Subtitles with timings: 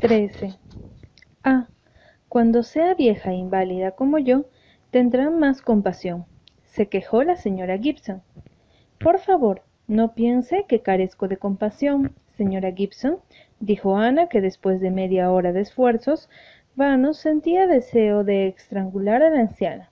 [0.00, 0.54] 13.
[1.44, 1.68] Ah,
[2.30, 4.46] cuando sea vieja e inválida como yo,
[4.90, 6.24] tendrán más compasión,
[6.64, 8.22] se quejó la señora Gibson.
[8.98, 13.18] Por favor, no piense que carezco de compasión, señora Gibson,
[13.58, 16.30] dijo Ana, que después de media hora de esfuerzos
[16.76, 19.90] vanos sentía deseo de estrangular a la anciana.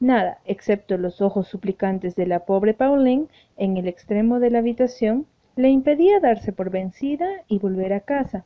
[0.00, 5.26] Nada, excepto los ojos suplicantes de la pobre Pauline en el extremo de la habitación,
[5.54, 8.44] le impedía darse por vencida y volver a casa.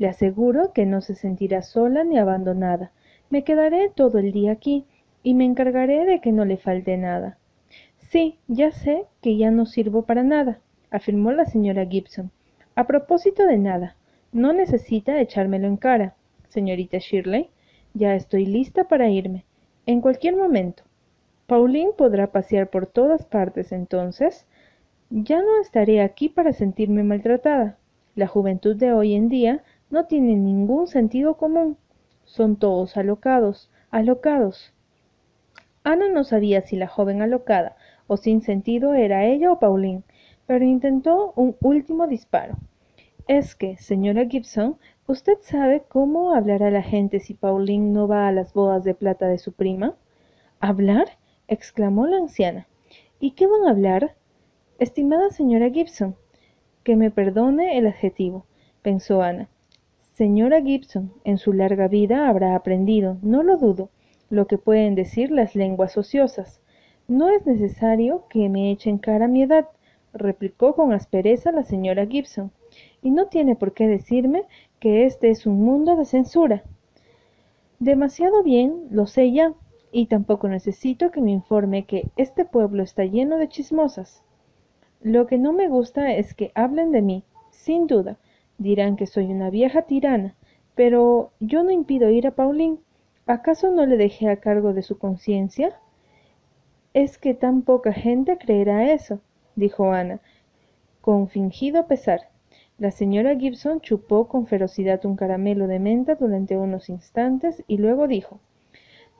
[0.00, 2.90] Le aseguro que no se sentirá sola ni abandonada.
[3.28, 4.86] Me quedaré todo el día aquí
[5.22, 7.36] y me encargaré de que no le falte nada.
[7.98, 10.58] Sí, ya sé que ya no sirvo para nada,
[10.90, 12.30] afirmó la señora Gibson.
[12.76, 13.94] A propósito de nada,
[14.32, 16.14] no necesita echármelo en cara,
[16.48, 17.50] señorita Shirley.
[17.92, 19.44] Ya estoy lista para irme.
[19.84, 20.82] En cualquier momento.
[21.46, 24.46] Pauline podrá pasear por todas partes entonces.
[25.10, 27.76] Ya no estaré aquí para sentirme maltratada.
[28.14, 31.76] La juventud de hoy en día no tiene ningún sentido común.
[32.24, 34.72] Son todos alocados, alocados.
[35.82, 40.02] Ana no sabía si la joven alocada o sin sentido era ella o Pauline,
[40.46, 42.56] pero intentó un último disparo.
[43.28, 48.32] Es que, señora Gibson, usted sabe cómo hablará la gente si Pauline no va a
[48.32, 49.94] las bodas de plata de su prima.
[50.58, 51.18] ¿Hablar?
[51.46, 52.66] exclamó la anciana.
[53.20, 54.16] ¿Y qué van a hablar?
[54.78, 56.16] Estimada señora Gibson,
[56.82, 58.46] que me perdone el adjetivo,
[58.82, 59.48] pensó Ana.
[60.20, 63.88] Señora Gibson, en su larga vida habrá aprendido, no lo dudo,
[64.28, 66.60] lo que pueden decir las lenguas ociosas.
[67.08, 69.68] No es necesario que me echen cara mi edad,
[70.12, 72.52] replicó con aspereza la señora Gibson,
[73.00, 74.44] y no tiene por qué decirme
[74.78, 76.64] que este es un mundo de censura.
[77.78, 79.54] Demasiado bien, lo sé ya,
[79.90, 84.22] y tampoco necesito que me informe que este pueblo está lleno de chismosas.
[85.00, 88.18] Lo que no me gusta es que hablen de mí, sin duda,
[88.60, 90.34] Dirán que soy una vieja tirana,
[90.74, 92.76] pero yo no impido ir a Pauline.
[93.24, 95.80] ¿Acaso no le dejé a cargo de su conciencia?
[96.92, 99.20] Es que tan poca gente creerá eso,
[99.56, 100.20] dijo Ana,
[101.00, 102.28] con fingido pesar.
[102.76, 108.08] La señora Gibson chupó con ferocidad un caramelo de menta durante unos instantes y luego
[108.08, 108.40] dijo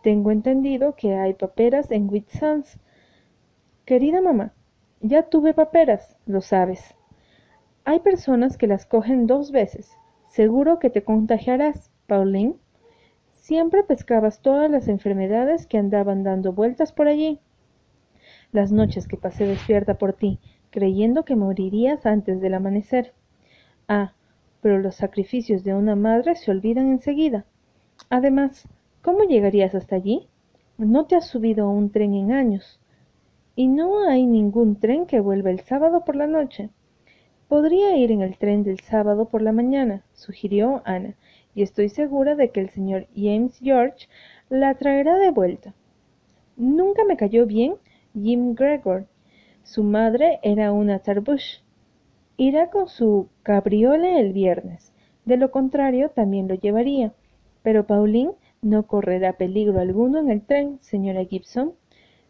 [0.03, 2.79] Tengo entendido que hay paperas en Whitsunds.
[3.87, 4.53] Querida mamá,
[5.01, 6.95] ya tuve paperas, lo sabes.
[7.91, 9.91] Hay personas que las cogen dos veces.
[10.29, 12.55] Seguro que te contagiarás, Pauline.
[13.35, 17.41] Siempre pescabas todas las enfermedades que andaban dando vueltas por allí.
[18.53, 20.39] Las noches que pasé despierta por ti,
[20.71, 23.13] creyendo que morirías antes del amanecer.
[23.89, 24.13] Ah,
[24.61, 27.45] pero los sacrificios de una madre se olvidan enseguida.
[28.09, 28.69] Además,
[29.03, 30.29] ¿cómo llegarías hasta allí?
[30.79, 32.79] No te has subido a un tren en años.
[33.57, 36.71] Y no hay ningún tren que vuelva el sábado por la noche.
[37.51, 41.17] Podría ir en el tren del sábado por la mañana, sugirió Ana,
[41.53, 44.07] y estoy segura de que el señor James George
[44.49, 45.75] la traerá de vuelta.
[46.57, 47.75] Nunca me cayó bien
[48.15, 49.09] Jim Gregor.
[49.65, 51.59] Su madre era una tarbush.
[52.37, 54.93] Irá con su cabriole el viernes.
[55.25, 57.15] De lo contrario, también lo llevaría.
[57.65, 58.31] Pero Pauline
[58.63, 61.73] no correrá peligro alguno en el tren, señora Gibson.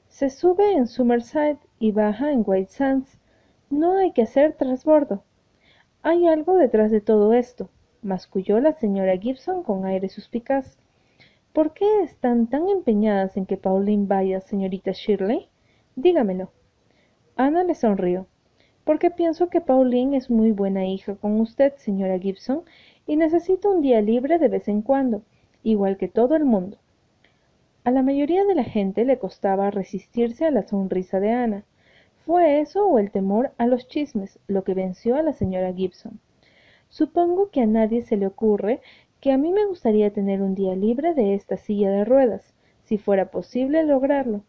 [0.09, 3.20] Se sube en Summerside y baja en White Sands
[3.71, 5.23] no hay que hacer trasbordo.
[6.03, 7.71] Hay algo detrás de todo esto,
[8.03, 10.77] masculló la señora Gibson con aire suspicaz.
[11.53, 15.49] ¿Por qué están tan empeñadas en que Pauline vaya, señorita Shirley?
[15.95, 16.51] Dígamelo.
[17.37, 18.27] Ana le sonrió.
[18.85, 22.63] Porque pienso que Pauline es muy buena hija con usted, señora Gibson,
[23.07, 25.23] y necesita un día libre de vez en cuando,
[25.63, 26.79] igual que todo el mundo.
[27.85, 31.65] A la mayoría de la gente le costaba resistirse a la sonrisa de Ana.
[32.31, 36.21] ¿Fue eso o el temor a los chismes lo que venció a la señora Gibson?
[36.89, 38.81] Supongo que a nadie se le ocurre
[39.21, 42.55] que a mí me gustaría tener un día libre de esta silla de ruedas,
[42.85, 44.45] si fuera posible lograrlo.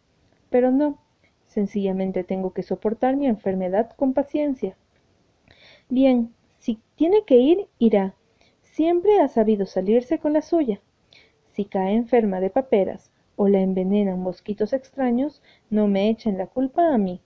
[0.51, 0.99] Pero no,
[1.47, 4.77] sencillamente tengo que soportar mi enfermedad con paciencia.
[5.89, 8.13] Bien, si tiene que ir, irá.
[8.61, 10.81] Siempre ha sabido salirse con la suya.
[11.53, 15.41] Si cae enferma de paperas o la envenenan mosquitos extraños,
[15.71, 17.21] no me echen la culpa a mí.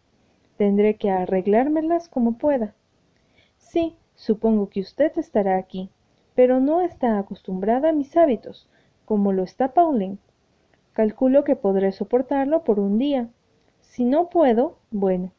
[0.58, 2.74] Tendré que arreglármelas como pueda.
[3.58, 5.90] Sí, supongo que usted estará aquí,
[6.34, 8.70] pero no está acostumbrada a mis hábitos,
[9.06, 10.18] como lo está Pauline.
[10.94, 13.28] Calculo que podré soportarlo por un día.
[13.82, 15.32] Si no puedo, bueno,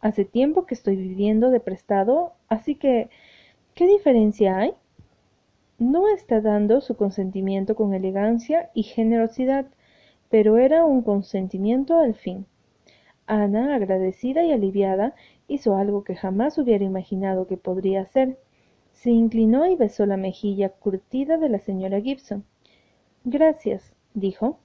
[0.00, 3.10] hace tiempo que estoy viviendo de prestado, así que
[3.74, 4.72] ¿qué diferencia hay?
[5.78, 9.66] No está dando su consentimiento con elegancia y generosidad,
[10.30, 12.46] pero era un consentimiento al fin.
[13.26, 15.14] Ana, agradecida y aliviada,
[15.48, 18.38] hizo algo que jamás hubiera imaginado que podría hacer.
[18.92, 22.44] Se inclinó y besó la mejilla curtida de la señora Gibson.
[23.24, 24.58] Gracias, dijo.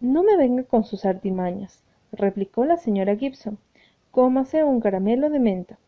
[0.00, 1.82] No me venga con sus artimañas,
[2.12, 3.58] replicó la señora Gibson.
[4.10, 5.78] Cómase un caramelo de menta.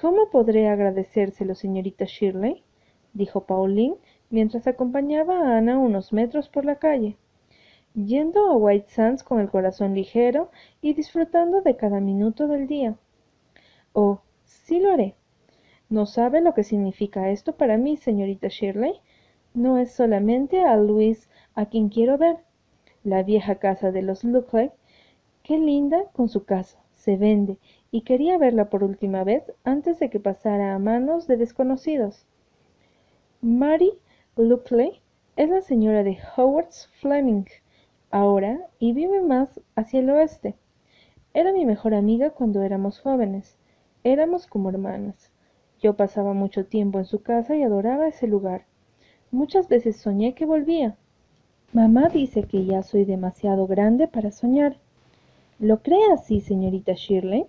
[0.00, 2.62] ¿Cómo podré agradecérselo, señorita Shirley?
[3.12, 3.96] dijo Pauline
[4.30, 7.16] mientras acompañaba a Ana unos metros por la calle,
[7.94, 10.50] yendo a White Sands con el corazón ligero
[10.80, 12.96] y disfrutando de cada minuto del día.
[13.92, 15.14] Oh, sí lo haré.
[15.88, 19.00] ¿No sabe lo que significa esto para mí, señorita Shirley?
[19.54, 22.36] No es solamente a Luis a quien quiero ver.
[23.02, 24.70] La vieja casa de los Luckley,
[25.42, 27.58] qué linda con su casa, se vende
[27.90, 32.26] y quería verla por última vez antes de que pasara a manos de desconocidos.
[33.40, 33.94] Mary
[34.36, 35.00] Luckley
[35.36, 37.46] es la señora de Howard's Fleming
[38.10, 40.56] ahora y vive más hacia el oeste.
[41.32, 43.56] Era mi mejor amiga cuando éramos jóvenes.
[44.02, 45.30] Éramos como hermanas.
[45.80, 48.66] Yo pasaba mucho tiempo en su casa y adoraba ese lugar.
[49.30, 50.96] Muchas veces soñé que volvía.
[51.72, 54.76] Mamá dice que ya soy demasiado grande para soñar.
[55.60, 57.46] ¿Lo cree así, señorita Shirley?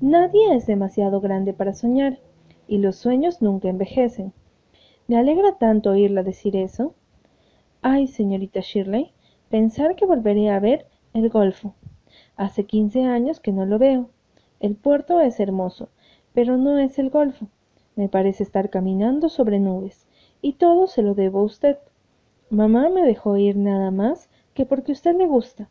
[0.00, 2.18] Nadie es demasiado grande para soñar,
[2.66, 4.32] y los sueños nunca envejecen.
[5.06, 6.94] Me alegra tanto oírla decir eso.
[7.82, 9.12] Ay, señorita Shirley,
[9.50, 11.74] pensar que volveré a ver el Golfo.
[12.36, 14.10] Hace quince años que no lo veo.
[14.60, 15.88] El puerto es hermoso,
[16.32, 17.48] pero no es el Golfo.
[17.94, 20.06] Me parece estar caminando sobre nubes,
[20.42, 21.78] y todo se lo debo a usted.
[22.50, 25.68] Mamá me dejó ir nada más que porque usted le gusta.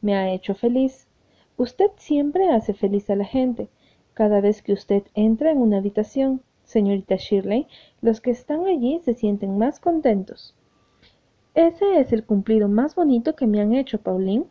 [0.00, 1.06] Me ha hecho feliz.
[1.56, 3.68] Usted siempre hace feliz a la gente.
[4.14, 7.66] Cada vez que usted entra en una habitación, señorita Shirley,
[8.00, 10.54] los que están allí se sienten más contentos.
[11.54, 14.46] Ese es el cumplido más bonito que me han hecho, Pauline.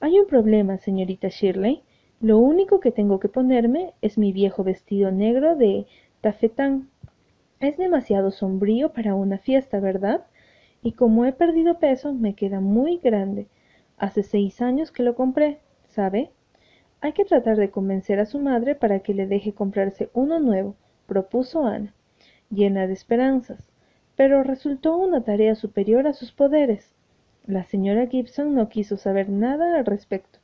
[0.00, 1.82] Hay un problema, señorita Shirley.
[2.20, 5.86] Lo único que tengo que ponerme es mi viejo vestido negro de
[6.20, 6.90] tafetán.
[7.60, 10.26] Es demasiado sombrío para una fiesta, ¿verdad?
[10.82, 13.48] Y como he perdido peso, me queda muy grande.
[13.96, 15.60] Hace seis años que lo compré.
[15.88, 16.32] ¿Sabe?
[17.00, 20.74] Hay que tratar de convencer a su madre para que le deje comprarse uno nuevo,
[21.06, 21.94] propuso Ana,
[22.50, 23.70] llena de esperanzas,
[24.16, 26.94] pero resultó una tarea superior a sus poderes.
[27.46, 30.38] La señora Gibson no quiso saber nada al respecto.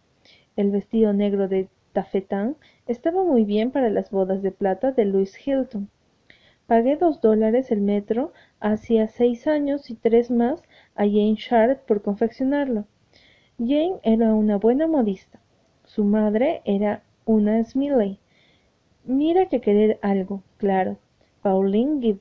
[0.57, 2.57] El vestido negro de tafetán
[2.87, 5.89] estaba muy bien para las bodas de plata de Louis Hilton.
[6.67, 10.63] Pagué dos dólares el metro hacía seis años y tres más
[10.95, 12.85] a Jane Sharp por confeccionarlo.
[13.59, 15.41] Jane era una buena modista.
[15.85, 18.19] Su madre era una Smiley.
[19.05, 20.99] Mira que querer algo, claro.
[21.43, 22.19] Pauline.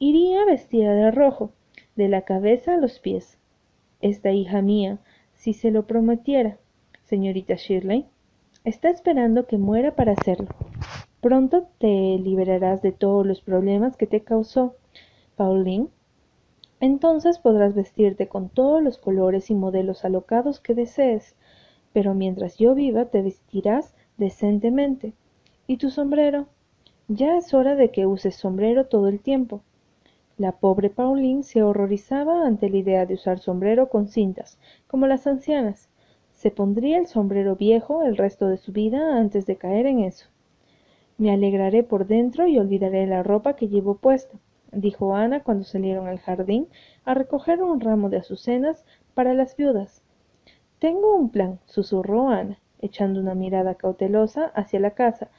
[0.00, 1.50] Iría vestida de rojo,
[1.96, 3.38] de la cabeza a los pies.
[4.00, 4.98] Esta hija mía,
[5.34, 6.58] si se lo prometiera,
[7.04, 8.06] señorita Shirley,
[8.62, 10.48] está esperando que muera para hacerlo.
[11.20, 14.76] Pronto te liberarás de todos los problemas que te causó,
[15.34, 15.88] Pauline,
[16.80, 21.34] entonces podrás vestirte con todos los colores y modelos alocados que desees,
[21.92, 25.12] pero mientras yo viva te vestirás decentemente.
[25.66, 26.46] ¿Y tu sombrero?
[27.08, 29.62] Ya es hora de que uses sombrero todo el tiempo.
[30.38, 35.26] La pobre Pauline se horrorizaba ante la idea de usar sombrero con cintas, como las
[35.26, 35.90] ancianas.
[36.32, 40.28] Se pondría el sombrero viejo el resto de su vida antes de caer en eso.
[41.18, 44.38] Me alegraré por dentro y olvidaré la ropa que llevo puesta
[44.72, 46.68] dijo Ana cuando salieron al jardín
[47.04, 48.84] a recoger un ramo de azucenas
[49.14, 50.02] para las viudas.
[50.78, 55.30] Tengo un plan, susurró Ana, echando una mirada cautelosa hacia la casa,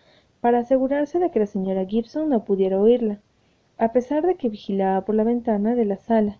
[0.41, 3.19] para asegurarse de que la señora Gibson no pudiera oírla,
[3.79, 6.39] a pesar de que vigilaba por la ventana de la sala.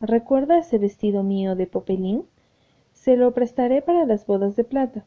[0.00, 2.24] ¿Recuerda ese vestido mío de popelín?
[2.94, 5.04] Se lo prestaré para las bodas de plata.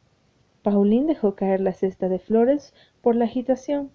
[0.61, 3.89] Pauline dejó caer la cesta de flores por la agitación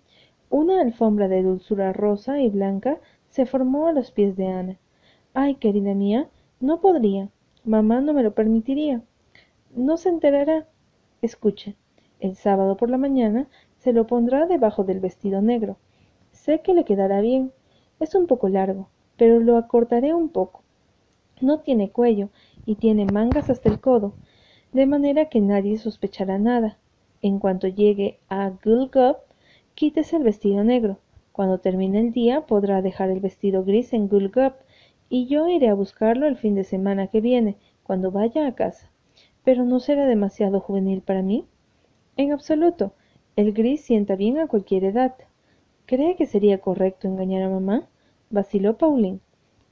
[0.50, 2.98] una alfombra de dulzura rosa y blanca
[3.28, 4.78] se formó a los pies de Ana.
[5.34, 7.28] Ay, querida mía, no podría.
[7.64, 9.02] Mamá no me lo permitiría.
[9.74, 10.66] No se enterará.
[11.20, 11.76] Escuche,
[12.20, 13.46] el sábado por la mañana
[13.76, 15.76] se lo pondrá debajo del vestido negro.
[16.32, 17.52] Sé que le quedará bien.
[18.00, 20.62] Es un poco largo, pero lo acortaré un poco.
[21.40, 22.28] No tiene cuello
[22.66, 24.14] y tiene mangas hasta el codo,
[24.72, 26.78] de manera que nadie sospechará nada.
[27.22, 29.18] En cuanto llegue a Gulgop,
[29.78, 30.98] Quítese el vestido negro.
[31.30, 34.56] Cuando termine el día podrá dejar el vestido gris en Gulgap
[35.08, 38.90] y yo iré a buscarlo el fin de semana que viene, cuando vaya a casa.
[39.44, 41.46] Pero no será demasiado juvenil para mí.
[42.16, 42.92] En absoluto.
[43.36, 45.14] El gris sienta bien a cualquier edad.
[45.88, 47.88] ¿Cree que sería correcto engañar a mamá?
[48.30, 49.18] vaciló Pauline.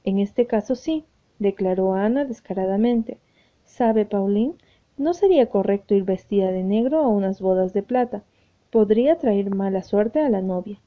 [0.03, 1.05] En este caso sí,
[1.39, 3.19] declaró Ana descaradamente.
[3.63, 4.55] ¿Sabe, Pauline?
[4.97, 8.23] No sería correcto ir vestida de negro a unas bodas de plata
[8.71, 10.79] podría traer mala suerte a la novia.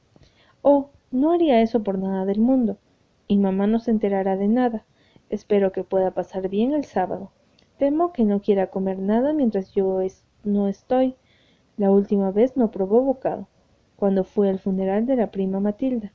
[0.61, 2.77] Oh, no haría eso por nada del mundo.
[3.27, 4.85] Y mamá no se enterará de nada.
[5.29, 7.31] Espero que pueda pasar bien el sábado.
[7.77, 9.99] Temo que no quiera comer nada mientras yo
[10.43, 11.15] no estoy.
[11.77, 13.47] La última vez no probó bocado,
[14.01, 16.11] cuando fue al funeral de la prima Matilda.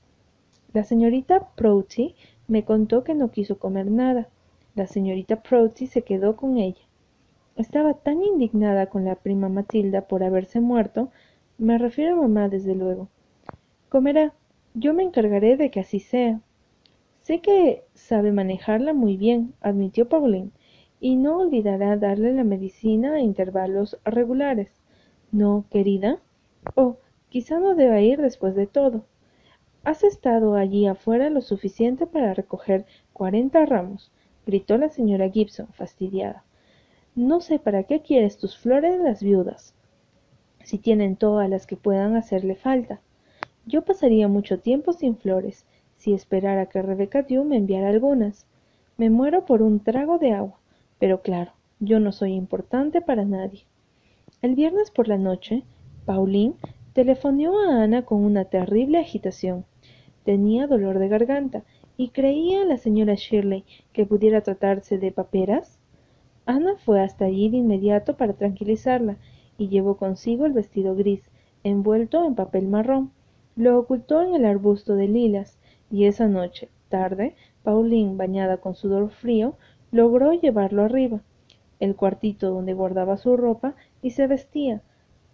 [0.73, 2.17] La señorita Prouty
[2.49, 4.27] me contó que no quiso comer nada.
[4.75, 6.83] La señorita Prouty se quedó con ella.
[7.55, 11.13] Estaba tan indignada con la prima Matilda por haberse muerto,
[11.59, 13.07] me refiero a mamá desde luego.
[13.89, 14.35] Comerá,
[14.75, 16.41] yo me encargaré de que así sea.
[17.23, 20.51] Sé que sabe manejarla muy bien, admitió Pauline,
[20.99, 24.73] y no olvidará darle la medicina a intervalos regulares.
[25.31, 26.19] No, querida.
[26.75, 26.97] Oh,
[27.37, 29.05] quizá no deba ir después de todo.
[29.85, 34.11] Has estado allí afuera lo suficiente para recoger cuarenta ramos,
[34.47, 36.45] gritó la señora Gibson, fastidiada.
[37.15, 39.75] No sé para qué quieres tus flores las viudas,
[40.65, 43.03] si tienen todas las que puedan hacerle falta.
[43.67, 45.67] Yo pasaría mucho tiempo sin flores,
[45.99, 48.47] si esperara que Rebecca Dew me enviara algunas.
[48.97, 50.59] Me muero por un trago de agua,
[50.99, 53.67] pero claro, yo no soy importante para nadie.
[54.41, 55.65] El viernes por la noche,
[56.07, 56.55] Pauline
[56.97, 59.67] telefoneó a Ana con una terrible agitación.
[60.25, 61.63] Tenía dolor de garganta
[61.99, 65.79] y creía la señora Shirley que pudiera tratarse de paperas.
[66.47, 69.19] Ana fue hasta allí de inmediato para tranquilizarla
[69.59, 71.31] y llevó consigo el vestido gris,
[71.65, 73.11] envuelto en papel marrón.
[73.57, 75.59] Lo ocultó en el arbusto de lilas
[75.91, 79.59] y esa noche, tarde, Pauline, bañada con sudor frío,
[79.91, 81.21] logró llevarlo arriba,
[81.79, 84.81] el cuartito donde guardaba su ropa y se vestía,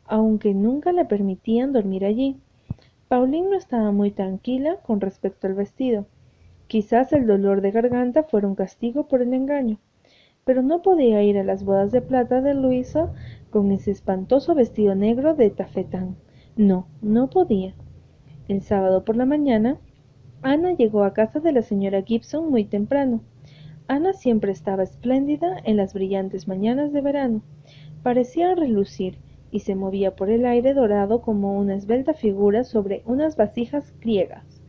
[0.07, 2.37] aunque nunca le permitían dormir allí.
[3.09, 6.07] Pauline no estaba muy tranquila con respecto al vestido.
[6.67, 9.79] Quizás el dolor de garganta fuera un castigo por el engaño,
[10.45, 13.13] pero no podía ir a las bodas de plata de Luisa
[13.51, 16.17] con ese espantoso vestido negro de tafetán.
[16.57, 17.75] No, no podía.
[18.49, 19.79] El sábado por la mañana,
[20.43, 23.21] Ana llegó a casa de la señora Gibson muy temprano.
[23.87, 27.43] Ana siempre estaba espléndida en las brillantes mañanas de verano.
[28.03, 29.19] Parecía relucir
[29.53, 34.61] y se movía por el aire dorado como una esbelta figura sobre unas vasijas griegas.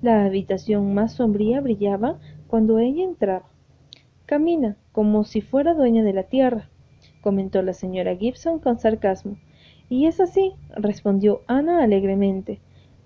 [0.00, 3.44] La habitación más sombría brillaba cuando ella entraba.
[4.24, 6.70] Camina, como si fuera dueña de la tierra,
[7.20, 9.36] comentó la señora Gibson con sarcasmo.
[9.90, 12.60] Y es así, respondió Ana alegremente.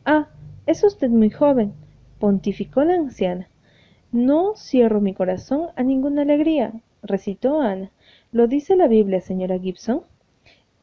[0.04, 0.28] Ah,
[0.66, 1.74] es usted muy joven
[2.18, 3.48] pontificó la anciana.
[4.12, 7.90] No cierro mi corazón a ninguna alegría, recitó Ana.
[8.32, 10.02] ¿Lo dice la Biblia, señora Gibson?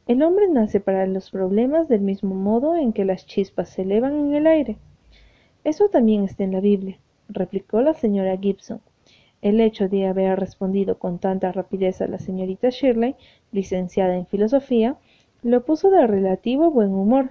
[0.06, 4.14] El hombre nace para los problemas del mismo modo en que las chispas se elevan
[4.14, 4.76] en el aire.
[5.64, 6.98] Eso también está en la Biblia,
[7.30, 8.82] replicó la señora Gibson.
[9.40, 13.16] El hecho de haber respondido con tanta rapidez a la señorita Shirley,
[13.50, 14.98] licenciada en filosofía,
[15.42, 17.30] lo puso de relativo buen humor.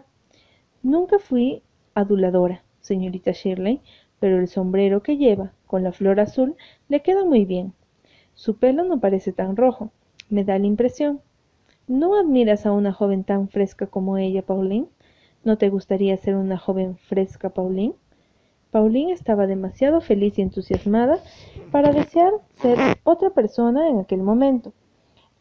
[0.82, 1.62] Nunca fui
[1.94, 3.82] aduladora, señorita Shirley,
[4.20, 6.56] pero el sombrero que lleva, con la flor azul,
[6.90, 7.74] le queda muy bien.
[8.34, 9.92] Su pelo no parece tan rojo,
[10.30, 11.22] me da la impresión.
[11.88, 14.88] ¿No admiras a una joven tan fresca como ella, Pauline?
[15.44, 17.94] ¿No te gustaría ser una joven fresca, Pauline?
[18.72, 21.20] Pauline estaba demasiado feliz y entusiasmada
[21.72, 24.72] para desear ser otra persona en aquel momento.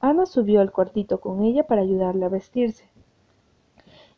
[0.01, 2.91] Ana subió al cuartito con ella para ayudarla a vestirse.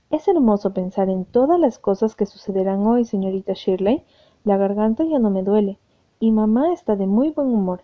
[0.09, 4.03] Es hermoso pensar en todas las cosas que sucederán hoy, señorita Shirley.
[4.45, 5.79] La garganta ya no me duele,
[6.21, 7.83] y mamá está de muy buen humor.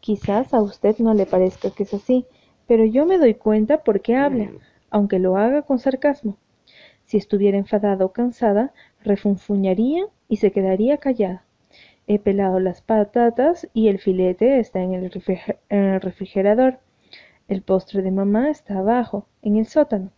[0.00, 2.26] Quizás a usted no le parezca que es así,
[2.66, 4.50] pero yo me doy cuenta por qué habla,
[4.90, 6.36] aunque lo haga con sarcasmo.
[7.04, 11.44] Si estuviera enfadada o cansada, refunfuñaría y se quedaría callada.
[12.08, 15.10] He pelado las patatas y el filete está en el,
[16.00, 16.78] refrigerador.
[17.48, 20.10] El postre de mamá está abajo, en el sótano.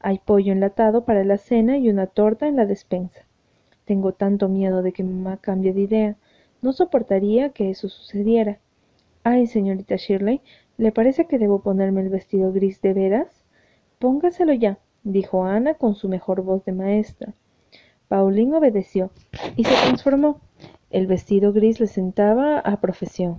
[0.00, 3.26] Hay pollo enlatado para la cena y una torta en la despensa.
[3.84, 6.16] Tengo tanto miedo de que mamá cambie de idea.
[6.60, 8.58] No soportaría que eso sucediera.
[9.22, 10.42] Ay, señorita Shirley,
[10.76, 13.44] ¿le parece que debo ponerme el vestido gris de veras?
[13.98, 17.34] Póngaselo ya, dijo Ana con su mejor voz de maestra.
[18.08, 19.10] Pauline obedeció
[19.56, 20.40] y se transformó.
[20.90, 23.36] El vestido gris le sentaba a profesión.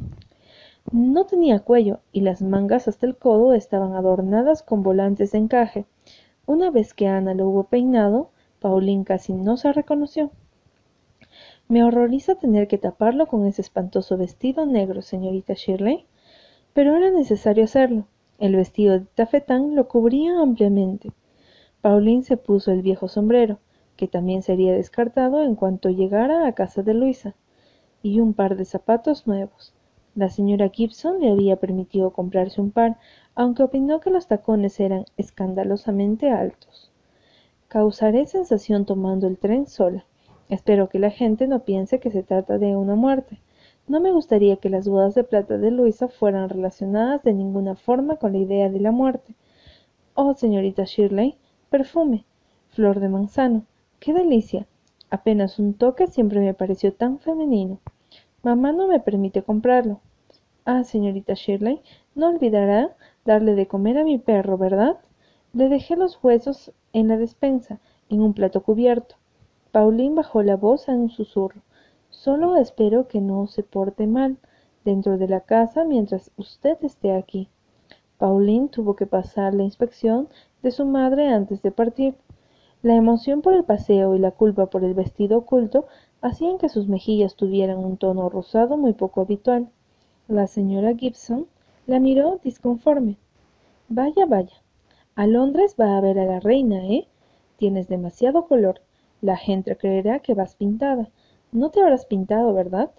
[0.92, 5.86] No tenía cuello y las mangas hasta el codo estaban adornadas con volantes de encaje.
[6.46, 10.32] Una vez que Ana lo hubo peinado, Pauline casi no se reconoció.
[11.68, 16.06] Me horroriza tener que taparlo con ese espantoso vestido negro, señorita Shirley.
[16.76, 18.06] Pero era necesario hacerlo.
[18.38, 21.14] El vestido de tafetán lo cubría ampliamente.
[21.80, 23.60] Pauline se puso el viejo sombrero,
[23.96, 27.34] que también sería descartado en cuanto llegara a casa de Luisa,
[28.04, 29.74] y un par de zapatos nuevos.
[30.16, 32.98] La señora Gibson le había permitido comprarse un par,
[33.36, 36.92] aunque opinó que los tacones eran escandalosamente altos.
[37.70, 40.06] Causaré sensación tomando el tren sola.
[40.50, 43.40] Espero que la gente no piense que se trata de una muerte.
[43.88, 48.16] No me gustaría que las bodas de plata de Luisa fueran relacionadas de ninguna forma
[48.16, 49.36] con la idea de la muerte.
[50.16, 51.38] Oh, señorita Shirley,
[51.70, 52.26] perfume,
[52.70, 53.66] flor de manzano,
[54.00, 54.66] qué delicia.
[55.12, 57.80] Apenas un toque siempre me pareció tan femenino.
[58.42, 60.00] Mamá no me permite comprarlo.
[60.66, 61.82] Ah, señorita Shirley,
[62.16, 64.98] no olvidará darle de comer a mi perro, ¿verdad?
[65.54, 69.16] Le dejé los huesos en la despensa, en un plato cubierto.
[69.72, 71.62] Pauline bajó la voz a un susurro.
[72.18, 74.38] Solo espero que no se porte mal
[74.84, 77.50] dentro de la casa mientras usted esté aquí.
[78.18, 80.30] Pauline tuvo que pasar la inspección
[80.64, 82.16] de su madre antes de partir.
[82.82, 85.88] La emoción por el paseo y la culpa por el vestido oculto
[86.22, 89.68] hacían que sus mejillas tuvieran un tono rosado muy poco habitual.
[90.28, 91.48] La señora Gibson
[91.86, 93.18] la miró disconforme.
[93.90, 94.56] Vaya, vaya.
[95.16, 97.08] A Londres va a ver a la reina, ¿eh?
[97.58, 98.82] Tienes demasiado color.
[99.22, 101.10] La gente creerá que vas pintada.
[101.56, 102.92] No te habrás pintado, ¿verdad?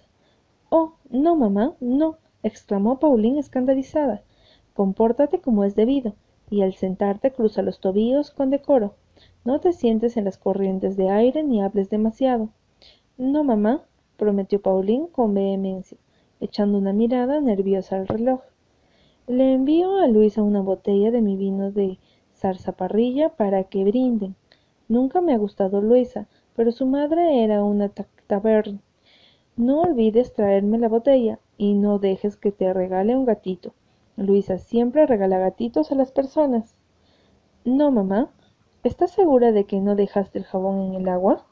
[0.70, 4.22] Oh, no, mamá, no, exclamó Pauline escandalizada.
[4.72, 6.14] Compórtate como es debido,
[6.48, 8.94] y al sentarte cruza los tobillos con decoro.
[9.44, 12.48] No te sientes en las corrientes de aire ni hables demasiado.
[13.18, 13.82] No, mamá,
[14.16, 15.98] prometió Pauline con vehemencia,
[16.40, 18.40] echando una mirada nerviosa al reloj.
[19.26, 21.98] Le envío a Luisa una botella de mi vino de
[22.34, 24.34] zarzaparrilla para que brinden.
[24.88, 27.90] Nunca me ha gustado Luisa, pero su madre era una
[28.26, 28.80] tavern.
[29.56, 33.72] No olvides traerme la botella y no dejes que te regale un gatito.
[34.16, 36.76] Luisa siempre regala gatitos a las personas.
[37.64, 38.30] No, mamá.
[38.82, 41.44] ¿Estás segura de que no dejaste el jabón en el agua?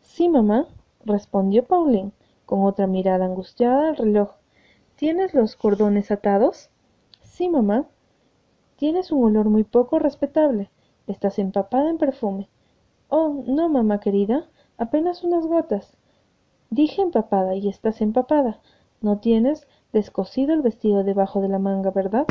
[0.00, 0.66] Sí, mamá,
[1.04, 2.12] respondió Pauline,
[2.46, 4.32] con otra mirada angustiada al reloj.
[4.96, 6.70] ¿Tienes los cordones atados?
[7.22, 7.86] Sí, mamá.
[8.76, 10.70] Tienes un olor muy poco respetable.
[11.06, 12.48] Estás empapada en perfume.
[13.08, 15.96] Oh, no, mamá querida, apenas unas gotas.
[16.72, 18.60] Dije empapada y estás empapada.
[19.00, 22.28] No tienes descosido el vestido debajo de la manga, ¿verdad?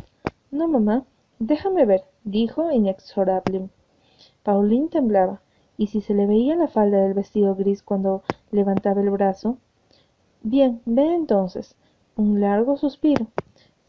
[0.49, 1.03] No, mamá.
[1.39, 3.67] Déjame ver, dijo inexorable.
[4.43, 5.41] Pauline temblaba,
[5.75, 9.57] y si se le veía la falda del vestido gris cuando levantaba el brazo.
[10.41, 11.75] Bien, ve entonces.
[12.15, 13.27] Un largo suspiro.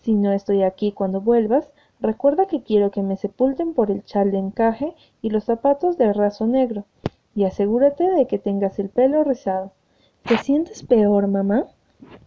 [0.03, 4.33] Si no estoy aquí cuando vuelvas, recuerda que quiero que me sepulten por el chal
[4.33, 6.87] de encaje y los zapatos de raso negro,
[7.37, 9.71] y asegúrate de que tengas el pelo rizado.
[10.25, 11.67] ¿Te sientes peor, mamá?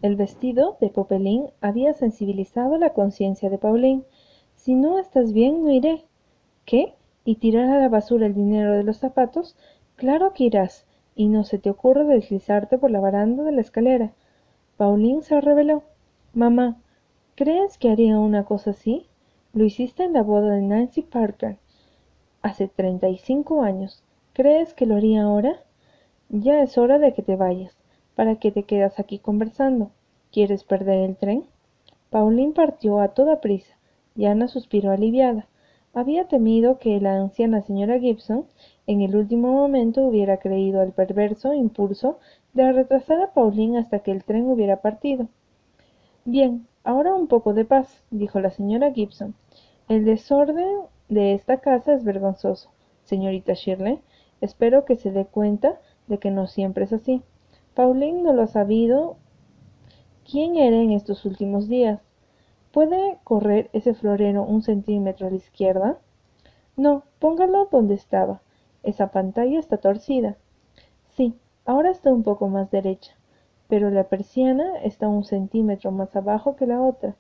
[0.02, 4.04] El vestido de Popelín había sensibilizado la conciencia de Pauline.
[4.56, 6.04] Si no estás bien, no iré.
[6.66, 6.96] ¿Qué?
[7.24, 9.56] ¿Y tirar a la basura el dinero de los zapatos?
[9.96, 14.12] Claro que irás, y no se te ocurre deslizarte por la baranda de la escalera.
[14.76, 15.84] Pauline se reveló.
[16.34, 16.82] Mamá,
[17.36, 19.08] ¿crees que haría una cosa así?
[19.54, 21.58] Lo hiciste en la boda de Nancy Parker
[22.42, 24.04] hace treinta y cinco años.
[24.34, 25.62] ¿Crees que lo haría ahora?
[26.30, 27.83] Ya es hora de que te vayas.
[28.16, 29.92] ¿Para qué te quedas aquí conversando?
[30.32, 31.46] ¿Quieres perder el tren?
[32.10, 33.76] Pauline partió a toda prisa,
[34.16, 35.48] y Ana suspiró aliviada.
[35.96, 38.46] Había temido que la anciana señora Gibson
[38.86, 42.20] en el último momento hubiera creído al perverso impulso
[42.54, 45.28] de retrasar a Pauline hasta que el tren hubiera partido.
[46.26, 49.34] Bien, ahora un poco de paz, dijo la señora Gibson.
[49.90, 52.70] El desorden de esta casa es vergonzoso,
[53.06, 54.00] señorita Shirley.
[54.40, 57.22] Espero que se dé cuenta de que no siempre es así.
[57.76, 59.18] Pauline no lo ha sabido
[60.30, 62.00] quién era en estos últimos días.
[62.72, 65.98] ¿Puede correr ese florero un centímetro a la izquierda?
[66.78, 68.42] No, póngalo donde estaba.
[68.84, 70.38] Esa pantalla está torcida.
[71.16, 73.16] Sí, ahora está un poco más derecha,
[73.68, 77.16] pero la persiana está un centímetro más abajo que la otra.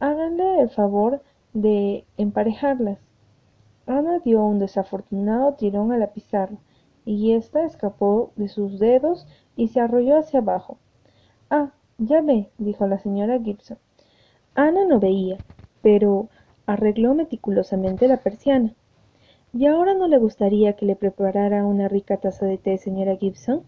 [0.00, 2.98] Háganle el favor de emparejarlas.
[3.86, 6.56] Ana dio un desafortunado tirón a la pizarra
[7.06, 10.76] y ésta escapó de sus dedos y se arrolló hacia abajo.
[11.48, 13.78] Ah, ya ve, dijo la señora Gibson.
[14.54, 15.38] Ana no veía,
[15.82, 16.28] pero
[16.66, 18.74] arregló meticulosamente la persiana.
[19.54, 23.62] ¿Y ahora no le gustaría que le preparara una rica taza de té, señora Gibson?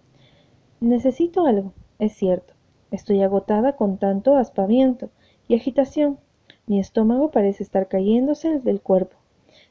[0.81, 2.55] Necesito algo, es cierto.
[2.91, 5.11] Estoy agotada con tanto aspaviento
[5.47, 6.19] y agitación.
[6.67, 9.17] Mi estómago parece estar cayéndose del cuerpo.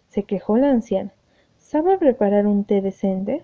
[0.08, 1.12] Se quejó la anciana.
[1.58, 3.44] ¿Sabe preparar un té decente?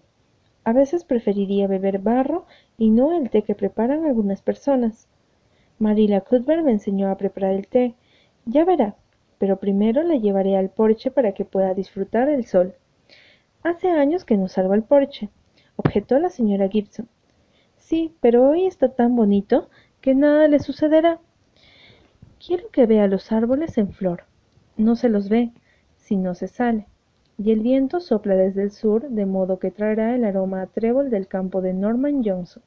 [0.65, 2.45] A veces preferiría beber barro
[2.77, 5.07] y no el té que preparan algunas personas.
[5.79, 7.95] Marilla Cuthbert me enseñó a preparar el té.
[8.45, 8.95] Ya verá,
[9.37, 12.75] pero primero la llevaré al porche para que pueda disfrutar el sol.
[13.63, 15.29] Hace años que no salgo al porche,
[15.75, 17.09] objetó la señora Gibson.
[17.77, 21.19] Sí, pero hoy está tan bonito que nada le sucederá.
[22.45, 24.23] Quiero que vea los árboles en flor.
[24.77, 25.51] No se los ve
[25.97, 26.87] si no se sale.
[27.37, 31.09] Y el viento sopla desde el sur, de modo que traerá el aroma a trébol
[31.09, 32.63] del campo de Norman Johnson.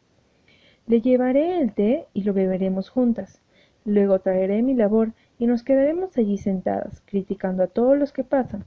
[0.86, 3.40] Le llevaré el té y lo beberemos juntas.
[3.84, 8.64] Luego traeré mi labor y nos quedaremos allí sentadas, criticando a todos los que pasan.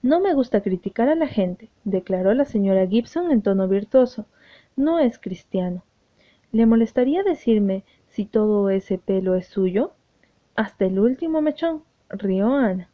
[0.00, 4.26] No me gusta criticar a la gente, declaró la señora Gibson en tono virtuoso.
[4.76, 5.82] No es cristiano.
[6.52, 9.92] ¿Le molestaría decirme si todo ese pelo es suyo?
[10.54, 12.90] Hasta el último mechón, rió Ana.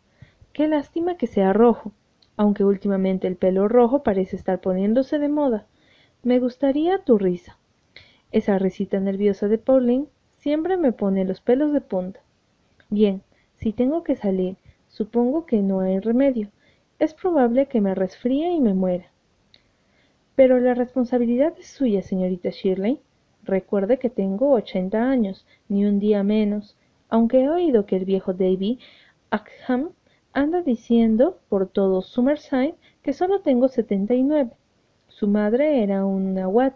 [0.55, 1.91] Qué lástima que sea rojo,
[2.37, 5.67] aunque últimamente el pelo rojo parece estar poniéndose de moda.
[6.23, 7.59] Me gustaría tu risa.
[8.31, 10.07] Esa risita nerviosa de Pauline
[10.39, 12.21] siempre me pone los pelos de punta.
[12.89, 13.23] Bien,
[13.57, 14.55] si tengo que salir,
[14.87, 16.51] supongo que no hay remedio.
[17.01, 19.11] Es probable que me resfríe y me muera.
[20.37, 23.01] Pero la responsabilidad es suya, señorita Shirley.
[23.43, 26.77] Recuerde que tengo ochenta años, ni un día menos,
[27.09, 28.79] aunque he oído que el viejo Davy
[29.31, 29.91] Ackham
[30.35, 34.51] anda diciendo por todo Summerside que solo tengo setenta y nueve.
[35.09, 36.75] Su madre era una Watt.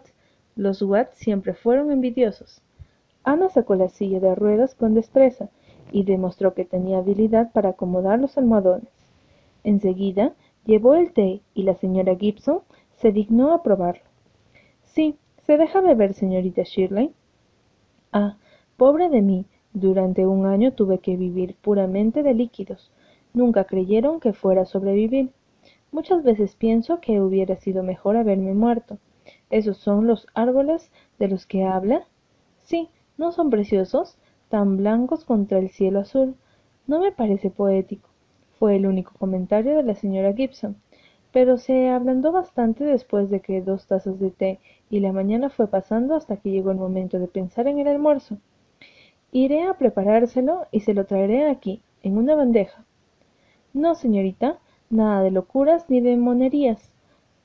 [0.55, 2.61] Los Watt siempre fueron envidiosos.
[3.23, 5.49] Ana sacó la silla de ruedas con destreza
[5.91, 8.91] y demostró que tenía habilidad para acomodar los almohadones.
[9.65, 10.33] Enseguida
[10.65, 12.61] llevó el té y la señora Gibson
[12.95, 14.03] se dignó a probarlo.
[14.83, 17.11] Sí, se deja beber, señorita Shirley.
[18.13, 18.37] Ah,
[18.77, 22.91] pobre de mí, durante un año tuve que vivir puramente de líquidos.
[23.33, 25.31] Nunca creyeron que fuera a sobrevivir.
[25.91, 28.97] Muchas veces pienso que hubiera sido mejor haberme muerto.
[29.49, 32.05] ¿Esos son los árboles de los que habla?
[32.59, 34.17] Sí, ¿no son preciosos?
[34.49, 36.35] Tan blancos contra el cielo azul.
[36.87, 38.09] No me parece poético.
[38.57, 40.77] Fue el único comentario de la señora Gibson
[41.31, 45.67] pero se ablandó bastante después de que dos tazas de té y la mañana fue
[45.67, 48.37] pasando hasta que llegó el momento de pensar en el almuerzo.
[49.31, 52.83] Iré a preparárselo y se lo traeré aquí, en una bandeja.
[53.73, 54.57] No, señorita,
[54.89, 56.91] nada de locuras ni de monerías.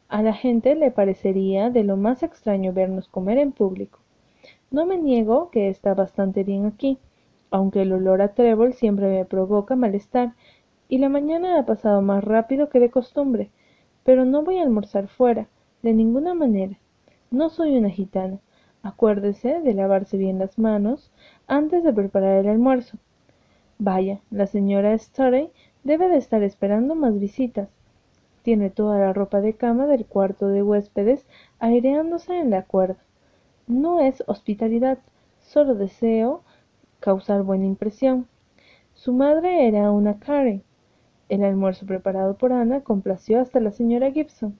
[0.09, 3.99] A la gente le parecería de lo más extraño vernos comer en público.
[4.71, 6.99] No me niego que está bastante bien aquí,
[7.51, 10.33] aunque el olor a trébol siempre me provoca malestar,
[10.89, 13.51] y la mañana ha pasado más rápido que de costumbre,
[14.03, 15.49] pero no voy a almorzar fuera,
[15.83, 16.79] de ninguna manera.
[17.31, 18.39] No soy una gitana.
[18.83, 21.11] Acuérdese de lavarse bien las manos
[21.47, 22.97] antes de preparar el almuerzo.
[23.79, 24.95] Vaya, la señora
[25.85, 27.69] debe de estar esperando más visitas.
[28.43, 31.25] Tiene toda la ropa de cama del cuarto de huéspedes
[31.61, 32.99] aireándose en la cuerda.
[33.67, 34.99] No es hospitalidad,
[35.41, 36.43] solo deseo
[37.01, 38.27] causar buena impresión.
[38.95, 40.63] Su madre era una Karen,
[41.31, 44.59] el almuerzo preparado por Ana complació hasta la señora Gibson.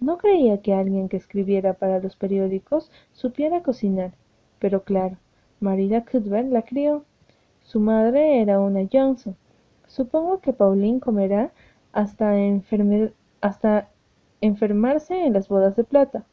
[0.00, 4.12] No creía que alguien que escribiera para los periódicos supiera cocinar,
[4.58, 5.16] pero claro,
[5.60, 7.04] Marida Cuthbert la crió.
[7.62, 9.36] Su madre era una Johnson.
[9.88, 11.50] Supongo que Pauline comerá
[11.92, 12.34] hasta,
[13.40, 13.88] hasta
[14.40, 16.24] enfermarse en las bodas de plata.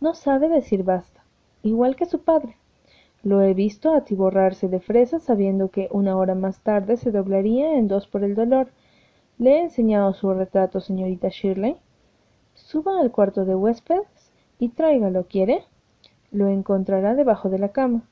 [0.00, 1.22] No sabe decir basta,
[1.62, 2.56] igual que su padre.
[3.22, 7.86] Lo he visto atiborrarse de fresas sabiendo que una hora más tarde se doblaría en
[7.86, 8.68] dos por el dolor.
[9.36, 11.76] Le he enseñado su retrato, señorita Shirley.
[12.54, 15.64] Suba al cuarto de huéspedes y tráigalo, ¿quiere?
[16.32, 18.08] Lo encontrará debajo de la cama.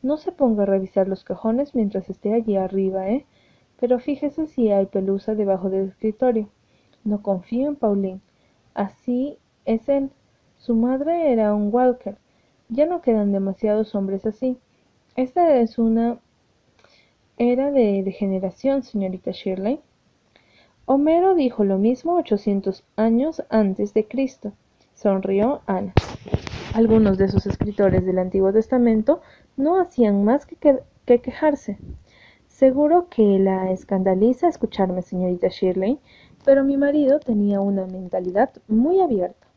[0.00, 3.26] No se ponga a revisar los cajones mientras esté allí arriba, ¿eh?
[3.82, 6.48] Pero fíjese si hay pelusa debajo del escritorio.
[7.02, 8.20] No confío en Pauline.
[8.72, 10.10] Así es él.
[10.56, 12.16] Su madre era un Walker
[12.72, 14.56] ya no quedan demasiados hombres así.
[15.14, 16.18] Esta es una
[17.36, 19.80] era de degeneración, señorita Shirley.
[20.86, 24.52] Homero dijo lo mismo ochocientos años antes de Cristo,
[24.94, 25.92] sonrió Ana.
[26.74, 29.20] Algunos de esos escritores del Antiguo Testamento
[29.56, 30.56] no hacían más que,
[31.04, 31.78] que quejarse.
[32.62, 35.98] Seguro que la escandaliza escucharme, señorita Shirley,
[36.44, 39.48] pero mi marido tenía una mentalidad muy abierta.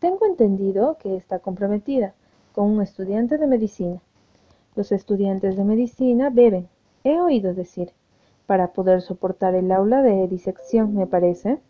[0.00, 2.14] Tengo entendido que está comprometida,
[2.54, 4.00] con un estudiante de medicina.
[4.74, 6.66] Los estudiantes de medicina beben,
[7.04, 7.92] he oído decir,
[8.46, 11.60] para poder soportar el aula de disección, me parece.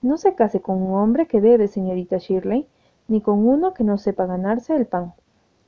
[0.00, 2.68] No se case con un hombre que bebe, señorita Shirley,
[3.08, 5.14] ni con uno que no sepa ganarse el pan.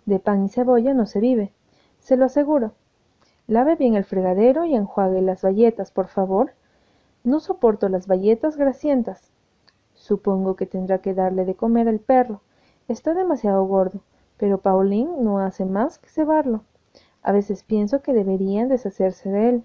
[0.07, 1.51] De pan y cebolla no se vive,
[1.99, 2.75] se lo aseguro.
[3.51, 6.53] Lave bien el fregadero y enjuague las bayetas, por favor.
[7.25, 9.31] No soporto las bayetas grasientas.
[9.93, 12.41] Supongo que tendrá que darle de comer al perro.
[12.89, 14.01] Está demasiado gordo
[14.41, 16.65] pero Pauline no hace más que cebarlo.
[17.23, 19.63] A veces pienso que deberían deshacerse de él.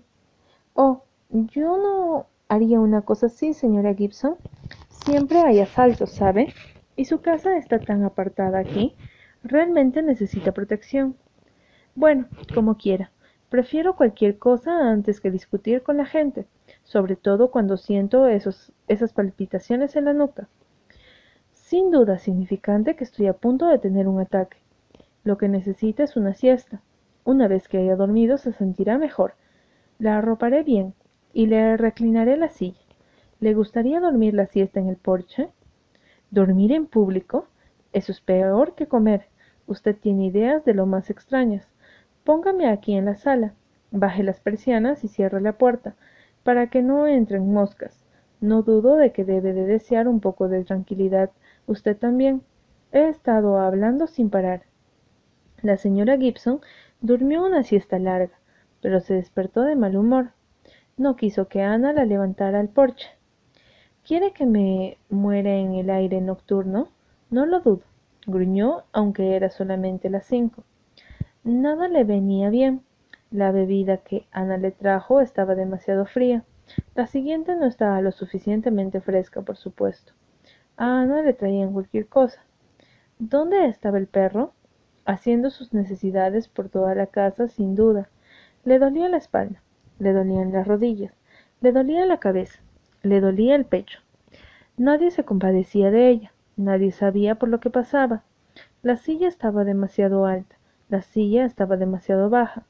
[0.74, 4.36] Oh, yo no haría una cosa así, señora Gibson.
[4.90, 6.54] Siempre hay asaltos, ¿sabe?
[6.98, 8.98] Y su casa está tan apartada aquí.
[9.44, 11.16] Realmente necesita protección.
[11.96, 13.12] Bueno, como quiera.
[13.50, 16.48] Prefiero cualquier cosa antes que discutir con la gente.
[16.84, 20.48] sobre todo cuando siento esos, esas palpitaciones en la nuca.
[21.52, 24.58] Sin duda significante que estoy a punto de tener un ataque.
[25.24, 26.82] Lo que necesita es una siesta.
[27.24, 29.34] Una vez que haya dormido se sentirá mejor.
[29.98, 30.94] La arroparé bien
[31.34, 32.80] y le reclinaré la silla.
[33.40, 35.50] ¿Le gustaría dormir la siesta en el porche?
[36.32, 37.48] ¿Dormir en público?
[37.94, 39.28] Eso es peor que comer.
[39.68, 41.68] Usted tiene ideas de lo más extrañas.
[42.26, 43.54] Póngame aquí en la sala.
[43.92, 45.94] Baje las persianas y cierre la puerta,
[46.42, 48.04] para que no entren moscas.
[48.42, 51.30] No dudo de que debe de desear un poco de tranquilidad.
[51.68, 52.42] Usted también.
[52.92, 54.64] He estado hablando sin parar.
[55.62, 56.62] La señora Gibson
[57.00, 58.34] durmió una siesta larga,
[58.82, 60.32] pero se despertó de mal humor.
[60.98, 63.08] No quiso que Ana la levantara al porche.
[64.04, 66.90] ¿Quiere que me muera en el aire nocturno?
[67.30, 67.84] No lo dudo,
[68.26, 70.64] gruñó, aunque era solamente las cinco.
[71.46, 72.82] Nada le venía bien.
[73.30, 76.44] La bebida que Ana le trajo estaba demasiado fría.
[76.96, 80.14] La siguiente no estaba lo suficientemente fresca, por supuesto.
[80.76, 82.42] A Ana le traían cualquier cosa.
[83.20, 84.54] ¿Dónde estaba el perro?
[85.06, 88.10] haciendo sus necesidades por toda la casa sin duda.
[88.64, 89.62] Le dolía la espalda,
[90.00, 91.14] le dolían las rodillas,
[91.62, 92.60] le dolía la cabeza,
[93.04, 94.00] le dolía el pecho.
[94.78, 98.24] Nadie se compadecía de ella, nadie sabía por lo que pasaba.
[98.82, 100.55] La silla estaba demasiado alta,
[100.90, 102.66] la silla estaba demasiado baja.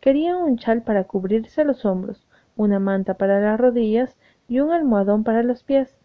[0.00, 4.16] Quería un chal para cubrirse los hombros, una manta para las rodillas
[4.48, 5.96] y un almohadón para los pies.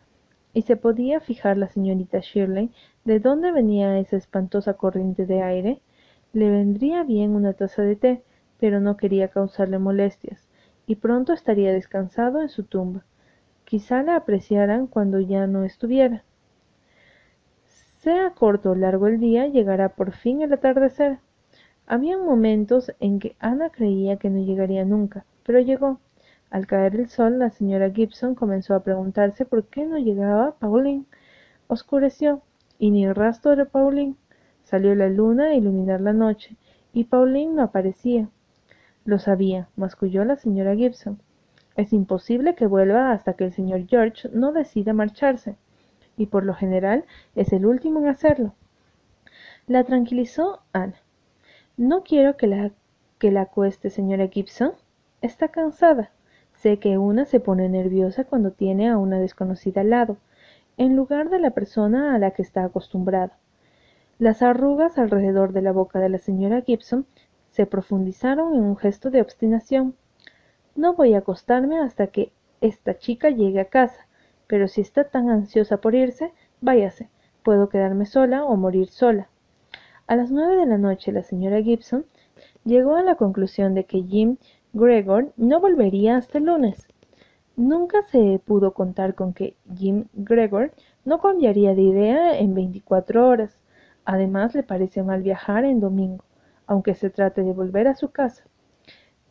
[0.53, 2.71] Y se podía fijar la señorita Shirley
[3.05, 5.79] ¿De dónde venía esa espantosa corriente de aire?
[6.33, 8.23] Le vendría bien una taza de té,
[8.59, 10.49] pero no quería causarle molestias,
[10.87, 13.05] y pronto estaría descansado en su tumba.
[13.63, 16.23] Quizá la apreciaran cuando ya no estuviera.
[17.99, 21.19] Sea corto o largo el día, llegará por fin el atardecer.
[21.87, 25.99] Había momentos en que Ana creía que no llegaría nunca, pero llegó.
[26.49, 31.05] Al caer el sol, la señora Gibson comenzó a preguntarse por qué no llegaba Pauline.
[31.67, 32.41] Oscureció
[32.79, 34.15] y ni rastro de Pauline.
[34.63, 36.55] Salió la luna a iluminar la noche,
[36.91, 38.29] y Pauline no aparecía.
[39.03, 41.19] Lo sabía, masculló la señora Gibson.
[41.75, 45.55] Es imposible que vuelva hasta que el señor George no decida marcharse,
[46.17, 48.55] y por lo general es el último en hacerlo.
[49.67, 51.04] La tranquilizó Ana.
[51.77, 52.71] No quiero que la
[53.19, 54.71] que la acueste, señora Gibson.
[55.21, 56.11] Está cansada.
[56.53, 60.15] Sé que una se pone nerviosa cuando tiene a una desconocida al lado,
[60.77, 63.38] en lugar de la persona a la que está acostumbrada.
[64.19, 67.05] Las arrugas alrededor de la boca de la señora Gibson
[67.51, 69.95] se profundizaron en un gesto de obstinación.
[70.75, 74.07] No voy a acostarme hasta que esta chica llegue a casa,
[74.47, 77.09] pero si está tan ansiosa por irse, váyase.
[77.43, 79.27] Puedo quedarme sola o morir sola.
[80.07, 82.05] A las nueve de la noche la señora Gibson
[82.63, 84.37] llegó a la conclusión de que Jim
[84.71, 86.87] Gregor no volvería hasta el lunes.
[87.55, 90.73] Nunca se pudo contar con que Jim Gregor
[91.05, 93.57] no cambiaría de idea en veinticuatro horas.
[94.03, 96.23] Además, le parece mal viajar en domingo,
[96.67, 98.43] aunque se trate de volver a su casa.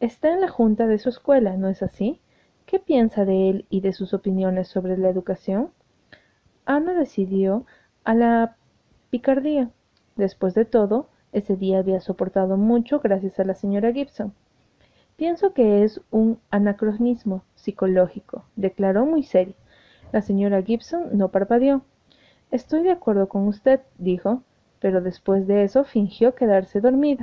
[0.00, 2.20] Está en la junta de su escuela, ¿no es así?
[2.66, 5.70] ¿Qué piensa de él y de sus opiniones sobre la educación?
[6.64, 7.64] Ana decidió
[8.02, 8.56] a la
[9.10, 9.70] picardía.
[10.16, 14.32] Después de todo, ese día había soportado mucho gracias a la señora Gibson.
[15.16, 19.54] Pienso que es un anacronismo psicológico, declaró muy serio.
[20.12, 21.82] La señora Gibson no parpadeó.
[22.50, 24.42] Estoy de acuerdo con usted, dijo,
[24.80, 27.22] pero después de eso fingió quedarse dormida.